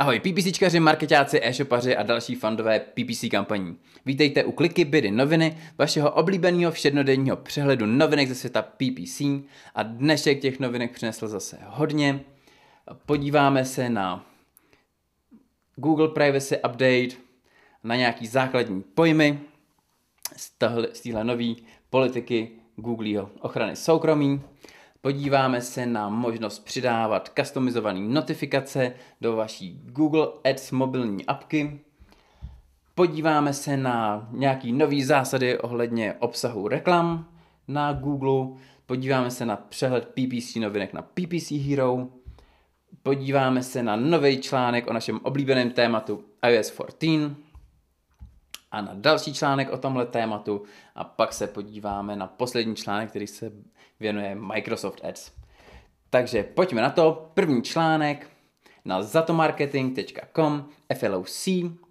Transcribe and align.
Ahoj 0.00 0.20
PPCčkaři, 0.20 0.80
marketáci, 0.80 1.40
e-shopaři 1.42 1.96
a 1.96 2.02
další 2.02 2.34
fandové 2.34 2.80
PPC 2.80 3.24
kampaní. 3.30 3.76
Vítejte 4.06 4.44
u 4.44 4.52
Kliky 4.52 4.84
Bydy 4.84 5.10
noviny, 5.10 5.58
vašeho 5.78 6.10
oblíbeného 6.10 6.72
všednodenního 6.72 7.36
přehledu 7.36 7.86
novinek 7.86 8.28
ze 8.28 8.34
světa 8.34 8.62
PPC 8.62 9.20
a 9.74 9.82
dnešek 9.82 10.40
těch 10.40 10.60
novinek 10.60 10.92
přinesl 10.92 11.28
zase 11.28 11.58
hodně. 11.64 12.20
Podíváme 13.06 13.64
se 13.64 13.90
na 13.90 14.26
Google 15.76 16.08
Privacy 16.08 16.56
Update, 16.56 17.22
na 17.84 17.96
nějaký 17.96 18.26
základní 18.26 18.82
pojmy 18.82 19.40
z, 20.36 20.50
téhle 20.50 21.24
nové 21.24 21.54
politiky 21.90 22.50
Googleho 22.76 23.30
ochrany 23.40 23.76
soukromí. 23.76 24.42
Podíváme 25.00 25.60
se 25.60 25.86
na 25.86 26.08
možnost 26.08 26.58
přidávat 26.58 27.32
customizované 27.38 28.00
notifikace 28.00 28.92
do 29.20 29.36
vaší 29.36 29.80
Google 29.84 30.28
Ads 30.50 30.70
mobilní 30.70 31.26
apky. 31.26 31.80
Podíváme 32.94 33.52
se 33.52 33.76
na 33.76 34.28
nějaký 34.32 34.72
nový 34.72 35.04
zásady 35.04 35.58
ohledně 35.58 36.14
obsahu 36.18 36.68
reklam 36.68 37.28
na 37.68 37.92
Google. 37.92 38.58
Podíváme 38.86 39.30
se 39.30 39.46
na 39.46 39.56
přehled 39.56 40.08
PPC 40.08 40.54
novinek 40.54 40.92
na 40.92 41.02
PPC 41.02 41.50
Hero. 41.50 42.08
Podíváme 43.02 43.62
se 43.62 43.82
na 43.82 43.96
nový 43.96 44.40
článek 44.40 44.86
o 44.90 44.92
našem 44.92 45.20
oblíbeném 45.22 45.70
tématu 45.70 46.24
iOS 46.48 46.72
14 46.90 47.47
a 48.70 48.80
na 48.80 48.90
další 48.94 49.34
článek 49.34 49.70
o 49.72 49.78
tomhle 49.78 50.06
tématu 50.06 50.62
a 50.94 51.04
pak 51.04 51.32
se 51.32 51.46
podíváme 51.46 52.16
na 52.16 52.26
poslední 52.26 52.76
článek, 52.76 53.08
který 53.08 53.26
se 53.26 53.52
věnuje 54.00 54.34
Microsoft 54.34 55.04
Ads. 55.04 55.32
Takže 56.10 56.42
pojďme 56.42 56.82
na 56.82 56.90
to. 56.90 57.30
První 57.34 57.62
článek 57.62 58.30
na 58.84 59.02
zatomarketing.com 59.02 60.68
FLOC 60.94 61.48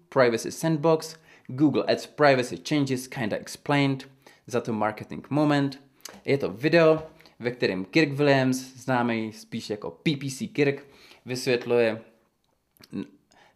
Privacy 0.08 0.52
Sandbox 0.52 1.16
Google 1.46 1.84
Ads 1.84 2.06
Privacy 2.06 2.56
Changes 2.68 3.08
Kinda 3.08 3.36
Explained 3.36 4.08
Zato 4.46 4.72
Marketing 4.72 5.30
Moment. 5.30 5.80
Je 6.24 6.38
to 6.38 6.52
video, 6.52 7.02
ve 7.38 7.50
kterém 7.50 7.84
Kirk 7.84 8.12
Williams, 8.12 8.56
známý 8.56 9.32
spíš 9.32 9.70
jako 9.70 9.90
PPC 9.90 10.42
Kirk, 10.52 10.86
vysvětluje 11.26 12.02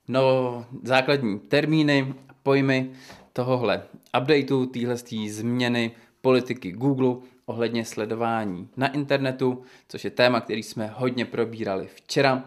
no, 0.08 0.66
základní 0.82 1.40
termíny 1.40 2.14
pojmy 2.42 2.90
tohohle 3.32 3.82
updateu, 4.20 4.66
téhle 4.66 4.96
změny 5.28 5.90
politiky 6.20 6.72
Google 6.72 7.16
ohledně 7.46 7.84
sledování 7.84 8.68
na 8.76 8.92
internetu, 8.92 9.62
což 9.88 10.04
je 10.04 10.10
téma, 10.10 10.40
který 10.40 10.62
jsme 10.62 10.86
hodně 10.86 11.24
probírali 11.24 11.86
včera. 11.86 12.44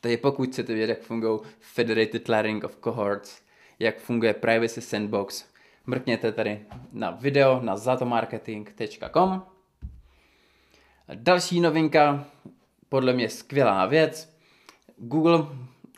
Takže 0.00 0.16
pokud 0.16 0.48
chcete 0.48 0.74
vědět, 0.74 0.92
jak 0.92 1.02
fungují 1.02 1.40
Federated 1.60 2.28
Learning 2.28 2.64
of 2.64 2.76
Cohorts, 2.76 3.40
jak 3.78 3.98
funguje 3.98 4.34
Privacy 4.34 4.80
Sandbox, 4.80 5.44
mrkněte 5.86 6.32
tady 6.32 6.60
na 6.92 7.10
video 7.10 7.60
na 7.62 7.76
zatomarketing.com. 7.76 9.42
Další 11.14 11.60
novinka, 11.60 12.24
podle 12.88 13.12
mě 13.12 13.28
skvělá 13.28 13.86
věc, 13.86 14.34
Google 14.96 15.46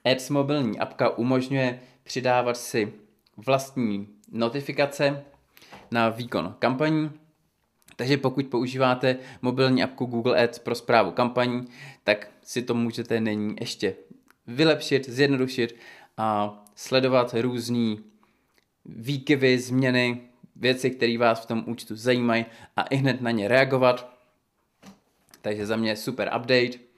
Ads 0.05 0.31
mobilní 0.31 0.78
apka 0.78 1.08
umožňuje 1.08 1.81
přidávat 2.03 2.56
si 2.56 2.92
vlastní 3.36 4.08
notifikace 4.33 5.25
na 5.91 6.08
výkon 6.08 6.55
kampaní. 6.58 7.11
Takže 7.97 8.17
pokud 8.17 8.47
používáte 8.47 9.17
mobilní 9.42 9.83
apku 9.83 10.05
Google 10.05 10.45
Ads 10.45 10.58
pro 10.58 10.75
zprávu 10.75 11.11
kampaní, 11.11 11.69
tak 12.05 12.30
si 12.42 12.62
to 12.62 12.75
můžete 12.75 13.20
nyní 13.20 13.56
ještě 13.61 13.95
vylepšit, 14.47 15.08
zjednodušit 15.08 15.77
a 16.17 16.58
sledovat 16.75 17.35
různé 17.41 17.96
výkyvy, 18.85 19.58
změny, 19.58 20.20
věci, 20.57 20.91
které 20.91 21.18
vás 21.18 21.41
v 21.41 21.46
tom 21.46 21.64
účtu 21.67 21.96
zajímají 21.96 22.46
a 22.77 22.83
i 22.83 22.96
hned 22.96 23.20
na 23.20 23.30
ně 23.30 23.48
reagovat. 23.48 24.12
Takže 25.42 25.67
za 25.67 25.77
mě 25.77 25.96
super 25.96 26.33
update. 26.36 26.92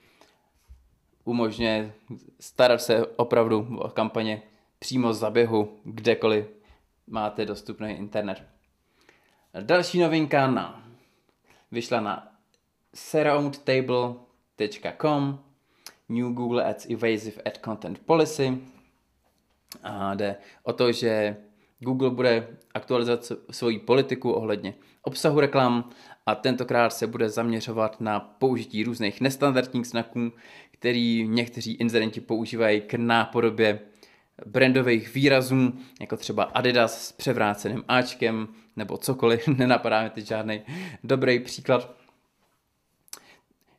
Umožňuje 1.25 1.93
starat 2.41 2.83
se 2.83 3.07
opravdu 3.07 3.79
o 3.79 3.89
kampaně 3.89 4.43
přímo 4.79 5.12
z 5.12 5.19
zaběhu, 5.19 5.79
kdekoliv 5.85 6.47
máte 7.07 7.47
dostupný 7.47 7.91
internet. 7.91 8.43
Další 9.61 10.01
novinka 10.01 10.47
na, 10.47 10.89
vyšla 11.73 12.01
na 12.01 12.29
surroundtable.com 12.95 15.39
New 16.09 16.33
Google 16.33 16.65
Ads 16.65 16.87
Evasive 16.87 17.43
Ad 17.47 17.59
Content 17.65 17.99
Policy 17.99 18.59
a 19.83 20.15
jde 20.15 20.37
o 20.62 20.73
to, 20.73 20.93
že 20.93 21.37
Google 21.79 22.11
bude 22.11 22.49
aktualizovat 22.75 23.33
svoji 23.51 23.79
politiku 23.79 24.33
ohledně 24.33 24.75
obsahu 25.03 25.41
reklam 25.41 25.91
a 26.27 26.35
tentokrát 26.35 26.91
se 26.91 27.06
bude 27.06 27.29
zaměřovat 27.29 28.01
na 28.01 28.21
použití 28.21 28.85
různých 28.85 29.21
nestandardních 29.21 29.87
znaků, 29.87 30.33
který 30.84 31.28
někteří 31.28 31.72
inzerenti 31.72 32.21
používají 32.21 32.81
k 32.81 32.95
nápodobě 32.95 33.81
brandových 34.47 35.15
výrazů, 35.15 35.72
jako 36.00 36.17
třeba 36.17 36.43
Adidas 36.43 37.09
s 37.09 37.12
převráceným 37.12 37.84
Ačkem, 37.89 38.49
nebo 38.77 38.97
cokoliv, 38.97 39.49
nenapadá 39.59 40.03
mi 40.03 40.11
teď 40.11 40.27
žádný 40.27 40.62
dobrý 41.05 41.39
příklad. 41.41 41.94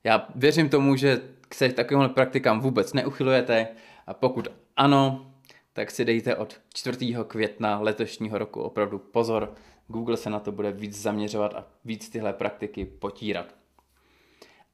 Já 0.04 0.28
věřím 0.36 0.70
tomu, 0.70 0.96
že 0.96 1.22
se 1.54 1.70
takovým 1.70 2.10
praktikám 2.10 2.60
vůbec 2.60 2.94
neuchylujete 2.94 3.68
a 4.08 4.14
pokud 4.14 4.48
ano, 4.78 5.32
tak 5.74 5.92
si 5.92 6.06
dejte 6.06 6.36
od 6.36 6.60
4. 6.74 7.16
května 7.28 7.80
letošního 7.80 8.38
roku 8.38 8.62
opravdu 8.62 9.00
pozor. 9.00 9.56
Google 9.88 10.18
se 10.18 10.30
na 10.30 10.40
to 10.40 10.52
bude 10.52 10.72
víc 10.72 11.02
zaměřovat 11.02 11.54
a 11.54 11.68
víc 11.84 12.10
tyhle 12.10 12.34
praktiky 12.34 12.86
potírat. 12.86 13.65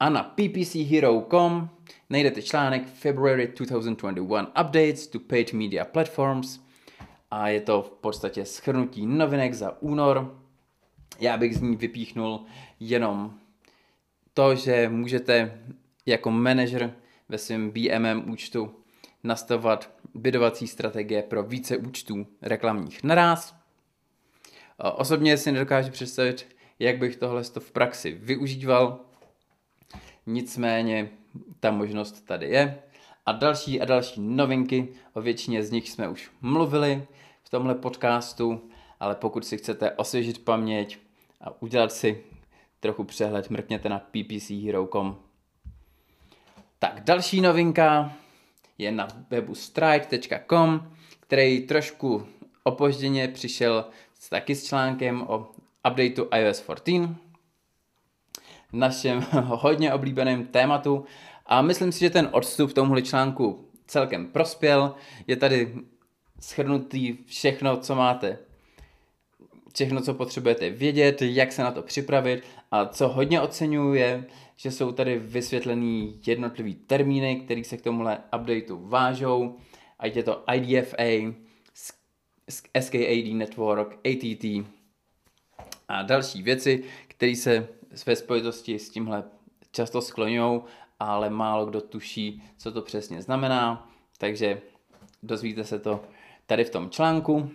A 0.02 0.10
na 0.10 0.24
ppchero.com 0.24 1.70
najdete 2.10 2.42
článek 2.42 2.88
February 2.88 3.48
2021 3.48 4.48
Updates 4.48 5.08
to 5.08 5.20
Paid 5.20 5.54
Media 5.54 5.86
Platforms 5.86 6.60
a 7.32 7.48
je 7.48 7.62
to 7.62 7.82
v 7.82 7.92
podstatě 7.92 8.46
schrnutí 8.46 9.06
novinek 9.06 9.54
za 9.54 9.82
únor. 9.82 10.42
Já 11.20 11.38
bych 11.38 11.58
z 11.58 11.62
ní 11.62 11.76
vypíchnul 11.76 12.46
jenom 12.80 13.34
to, 14.34 14.56
že 14.56 14.90
můžete 14.90 15.62
jako 16.06 16.32
manažer 16.32 16.94
ve 17.30 17.38
svém 17.38 17.72
BMM 17.72 18.32
účtu 18.32 18.72
nastavovat 19.24 19.90
bidovací 20.14 20.68
strategie 20.68 21.24
pro 21.24 21.44
více 21.44 21.78
účtů 21.78 22.28
reklamních 22.42 23.04
naraz. 23.04 23.56
Osobně 24.78 25.38
si 25.38 25.52
nedokážu 25.52 25.92
představit, 25.92 26.48
jak 26.80 26.98
bych 26.98 27.16
tohle 27.16 27.44
v 27.60 27.72
praxi 27.72 28.12
využíval, 28.12 29.11
Nicméně 30.26 31.10
ta 31.60 31.72
možnost 31.72 32.26
tady 32.26 32.48
je. 32.48 32.82
A 33.26 33.32
další 33.32 33.82
a 33.82 33.86
další 33.86 34.22
novinky, 34.22 34.88
o 35.14 35.22
většině 35.22 35.64
z 35.64 35.72
nich 35.72 35.90
jsme 35.90 36.10
už 36.10 36.32
mluvili 36.42 37.08
v 37.44 37.50
tomhle 37.50 37.76
podcastu, 37.76 38.70
ale 39.00 39.16
pokud 39.16 39.46
si 39.46 39.58
chcete 39.58 39.92
osvěžit 39.92 40.46
paměť 40.46 40.98
a 41.42 41.62
udělat 41.62 41.92
si 41.92 42.24
trochu 42.80 43.04
přehled, 43.04 43.50
mrkněte 43.50 43.90
na 43.90 44.00
ppchero.com. 44.00 45.18
Tak 46.80 47.04
další 47.04 47.42
novinka 47.42 48.14
je 48.78 48.92
na 48.92 49.08
webu 49.30 49.56
strike.com, 49.56 50.96
který 51.20 51.68
trošku 51.68 52.28
opožděně 52.64 53.28
přišel 53.28 53.86
taky 54.30 54.56
s 54.56 54.68
článkem 54.68 55.22
o 55.22 55.52
updateu 55.90 56.28
iOS 56.36 56.64
14 56.64 57.31
našem 58.74 59.26
hodně 59.44 59.94
oblíbeném 59.94 60.46
tématu. 60.46 61.06
A 61.46 61.62
myslím 61.62 61.92
si, 61.92 62.00
že 62.00 62.10
ten 62.10 62.30
odstup 62.32 62.70
v 62.70 62.74
tomhle 62.74 63.02
článku 63.02 63.66
celkem 63.88 64.28
prospěl. 64.28 64.96
Je 65.28 65.36
tady 65.36 65.76
schrnutý 66.40 67.18
všechno, 67.26 67.78
co 67.78 67.96
máte 67.96 68.38
všechno, 69.74 70.02
co 70.02 70.14
potřebujete 70.14 70.70
vědět, 70.70 71.22
jak 71.22 71.52
se 71.52 71.64
na 71.64 71.72
to 71.72 71.82
připravit. 71.82 72.44
A 72.72 72.86
co 72.86 73.08
hodně 73.08 73.42
oceňuji 73.42 73.94
je, 73.94 74.26
že 74.56 74.72
jsou 74.72 74.92
tady 74.92 75.20
vysvětlený 75.20 76.20
jednotlivý 76.28 76.76
termíny, 76.76 77.36
které 77.36 77.64
se 77.64 77.78
k 77.78 77.82
tomuhle 77.82 78.18
updateu 78.40 78.88
vážou, 78.88 79.58
ať 80.00 80.16
je 80.16 80.24
to 80.24 80.44
IDFA, 80.54 81.34
SKAD 82.50 83.34
Network, 83.34 84.00
ATT 84.08 84.46
a 85.88 86.02
další 86.02 86.44
věci, 86.44 86.84
které 87.22 87.36
se 87.36 87.68
ve 88.06 88.16
spojitosti 88.16 88.80
s 88.80 88.90
tímhle 88.90 89.24
často 89.72 90.02
skloňují, 90.02 90.62
ale 91.00 91.30
málo 91.30 91.66
kdo 91.66 91.82
tuší, 91.82 92.44
co 92.58 92.72
to 92.72 92.82
přesně 92.82 93.22
znamená, 93.22 93.90
takže 94.18 94.62
dozvíte 95.24 95.64
se 95.64 95.80
to 95.80 96.04
tady 96.46 96.64
v 96.64 96.70
tom 96.70 96.90
článku. 96.90 97.52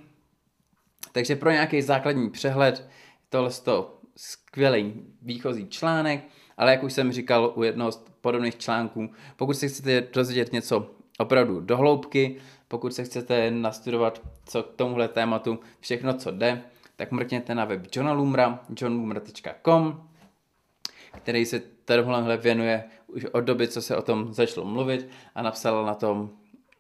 Takže 1.13 1.37
pro 1.37 1.51
nějaký 1.51 1.83
základní 1.83 2.31
přehled, 2.31 2.89
tohle 3.29 3.51
je 3.51 3.61
to 3.65 4.01
skvělý 4.17 4.95
výchozí 5.23 5.69
článek, 5.69 6.25
ale 6.57 6.71
jak 6.71 6.83
už 6.83 6.93
jsem 6.93 7.13
říkal 7.13 7.53
u 7.57 7.63
jednoho 7.63 7.93
z 7.93 8.05
podobných 8.21 8.57
článků, 8.57 9.11
pokud 9.37 9.55
si 9.55 9.69
chcete 9.69 10.09
dozvědět 10.13 10.53
něco 10.53 10.91
opravdu 11.19 11.61
do 11.61 11.77
hloubky. 11.77 12.37
Pokud 12.69 12.95
se 12.95 13.05
chcete 13.05 13.51
nastudovat 13.51 14.23
co 14.47 14.63
k 14.63 14.75
tomuhle 14.77 15.09
tématu, 15.09 15.59
všechno, 15.81 16.15
co 16.15 16.31
jde, 16.31 16.63
tak 16.97 17.13
mrkněte 17.13 17.55
na 17.55 17.65
web 17.65 17.87
Johna 17.93 18.13
Lumra, 18.13 18.65
johnlumra.com, 18.81 20.09
který 21.17 21.47
se 21.47 21.63
tomuhle 21.85 22.37
věnuje 22.37 22.85
už 23.07 23.25
od 23.25 23.41
doby, 23.41 23.69
co 23.69 23.83
se 23.83 23.97
o 23.97 24.03
tom 24.03 24.33
začalo 24.33 24.67
mluvit 24.67 25.09
a 25.35 25.43
napsal 25.43 25.87
na 25.87 25.95
tom 25.95 26.31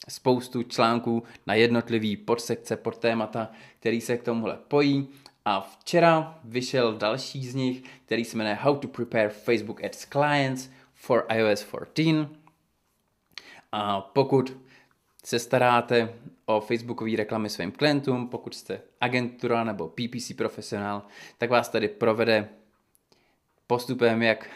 spoustu 0.08 0.62
článků 0.62 1.22
na 1.46 1.54
jednotlivý 1.54 2.16
podsekce, 2.16 2.76
pod 2.76 2.98
témata, 2.98 3.50
který 3.80 4.00
se 4.00 4.16
k 4.16 4.22
tomuhle 4.22 4.58
pojí. 4.68 5.08
A 5.44 5.60
včera 5.60 6.38
vyšel 6.44 6.94
další 6.94 7.46
z 7.46 7.54
nich, 7.54 7.82
který 8.04 8.24
se 8.24 8.36
jmenuje 8.36 8.54
How 8.54 8.76
to 8.76 8.88
Prepare 8.88 9.28
Facebook 9.28 9.84
Ads 9.84 10.06
Clients 10.06 10.70
for 10.94 11.26
iOS 11.34 11.66
14. 11.94 12.30
A 13.72 14.00
pokud 14.00 14.56
se 15.26 15.38
staráte 15.38 16.14
o 16.44 16.60
Facebookové 16.60 17.16
reklamy 17.16 17.48
svým 17.48 17.72
klientům, 17.72 18.28
pokud 18.28 18.54
jste 18.54 18.80
agentura 19.00 19.64
nebo 19.64 19.88
PPC 19.88 20.32
profesionál, 20.36 21.02
tak 21.38 21.50
vás 21.50 21.68
tady 21.68 21.88
provede 21.88 22.48
postupem, 23.66 24.22
jak 24.22 24.50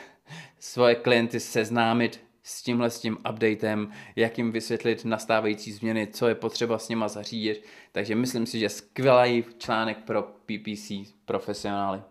svoje 0.58 0.94
klienty 0.94 1.40
seznámit 1.40 2.20
s 2.42 2.62
tímhle 2.62 2.90
s 2.90 3.00
tím 3.00 3.18
updatem, 3.30 3.92
jak 4.16 4.38
jim 4.38 4.52
vysvětlit 4.52 5.04
nastávající 5.04 5.72
změny, 5.72 6.06
co 6.06 6.28
je 6.28 6.34
potřeba 6.34 6.78
s 6.78 6.88
nima 6.88 7.08
zařídit. 7.08 7.64
Takže 7.92 8.14
myslím 8.14 8.46
si, 8.46 8.58
že 8.58 8.68
skvělý 8.68 9.44
článek 9.58 9.98
pro 9.98 10.22
PPC 10.22 10.92
profesionály. 11.24 12.02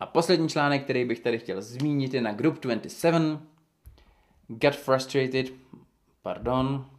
A 0.00 0.06
poslední 0.06 0.48
článek, 0.48 0.84
který 0.84 1.04
bych 1.04 1.20
tady 1.20 1.38
chtěl 1.38 1.62
zmínit, 1.62 2.14
je 2.14 2.20
na 2.20 2.32
Group 2.32 2.60
27. 2.60 3.48
Get 4.48 4.76
frustrated, 4.76 5.46
pardon. 6.22 6.95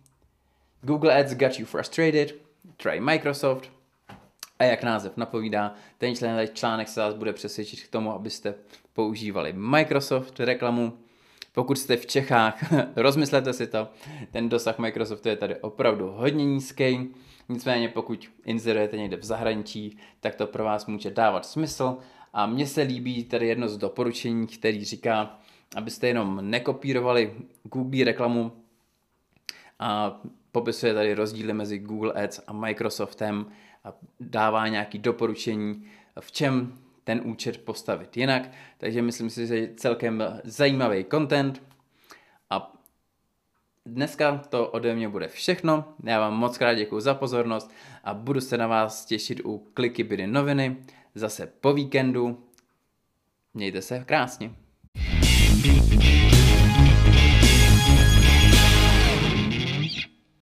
Google 0.81 1.19
Ads 1.19 1.33
got 1.33 1.59
you 1.59 1.65
frustrated, 1.65 2.35
try 2.77 2.99
Microsoft. 2.99 3.71
A 4.59 4.63
jak 4.63 4.83
název 4.83 5.17
napovídá, 5.17 5.73
ten 5.97 6.13
článek 6.53 6.87
se 6.87 6.99
vás 6.99 7.13
bude 7.13 7.33
přesvědčit 7.33 7.83
k 7.83 7.91
tomu, 7.91 8.11
abyste 8.11 8.53
používali 8.93 9.53
Microsoft 9.53 10.39
reklamu. 10.39 10.93
Pokud 11.51 11.77
jste 11.77 11.97
v 11.97 12.05
Čechách, 12.05 12.73
rozmyslete 12.95 13.53
si 13.53 13.67
to, 13.67 13.87
ten 14.31 14.49
dosah 14.49 14.79
Microsoftu 14.79 15.29
je 15.29 15.35
tady 15.35 15.55
opravdu 15.55 16.11
hodně 16.11 16.45
nízký. 16.45 17.09
Nicméně 17.49 17.89
pokud 17.89 18.29
inzerujete 18.45 18.97
někde 18.97 19.17
v 19.17 19.23
zahraničí, 19.23 19.97
tak 20.19 20.35
to 20.35 20.47
pro 20.47 20.63
vás 20.63 20.85
může 20.85 21.11
dávat 21.11 21.45
smysl. 21.45 21.97
A 22.33 22.45
mně 22.45 22.67
se 22.67 22.81
líbí 22.81 23.23
tady 23.23 23.47
jedno 23.47 23.69
z 23.69 23.77
doporučení, 23.77 24.47
který 24.47 24.85
říká, 24.85 25.39
abyste 25.75 26.07
jenom 26.07 26.39
nekopírovali 26.41 27.33
Google 27.63 28.03
reklamu 28.03 28.51
a 29.79 30.21
popisuje 30.57 30.93
tady 30.93 31.13
rozdíly 31.13 31.53
mezi 31.53 31.79
Google 31.79 32.13
Ads 32.13 32.41
a 32.47 32.53
Microsoftem 32.53 33.45
a 33.83 33.93
dává 34.19 34.67
nějaký 34.67 34.97
doporučení, 34.97 35.85
v 36.19 36.31
čem 36.31 36.73
ten 37.03 37.21
účet 37.23 37.57
postavit 37.57 38.17
jinak. 38.17 38.49
Takže 38.77 39.01
myslím 39.01 39.29
si, 39.29 39.47
že 39.47 39.57
je 39.57 39.73
celkem 39.75 40.23
zajímavý 40.43 41.05
content. 41.11 41.63
A 42.49 42.73
dneska 43.85 44.37
to 44.49 44.67
ode 44.67 44.95
mě 44.95 45.09
bude 45.09 45.27
všechno. 45.27 45.93
Já 46.03 46.19
vám 46.19 46.33
moc 46.33 46.57
krát 46.57 46.73
děkuji 46.73 46.99
za 46.99 47.13
pozornost 47.13 47.71
a 48.03 48.13
budu 48.13 48.41
se 48.41 48.57
na 48.57 48.67
vás 48.67 49.05
těšit 49.05 49.41
u 49.45 49.57
Kliky 49.73 50.03
Bydy 50.03 50.27
noviny 50.27 50.77
zase 51.15 51.47
po 51.61 51.73
víkendu. 51.73 52.43
Mějte 53.53 53.81
se 53.81 54.03
krásně. 54.05 54.66